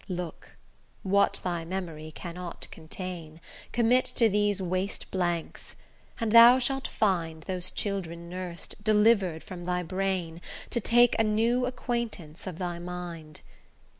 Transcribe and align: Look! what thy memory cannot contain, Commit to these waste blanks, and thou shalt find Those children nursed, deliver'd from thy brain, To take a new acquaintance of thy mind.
Look! 0.09 0.57
what 1.03 1.39
thy 1.43 1.63
memory 1.63 2.11
cannot 2.15 2.67
contain, 2.71 3.39
Commit 3.71 4.05
to 4.15 4.29
these 4.29 4.59
waste 4.59 5.11
blanks, 5.11 5.75
and 6.19 6.31
thou 6.31 6.57
shalt 6.57 6.87
find 6.87 7.43
Those 7.43 7.69
children 7.69 8.27
nursed, 8.27 8.83
deliver'd 8.83 9.43
from 9.43 9.63
thy 9.65 9.83
brain, 9.83 10.41
To 10.71 10.79
take 10.81 11.15
a 11.19 11.23
new 11.23 11.67
acquaintance 11.67 12.47
of 12.47 12.57
thy 12.57 12.79
mind. 12.79 13.41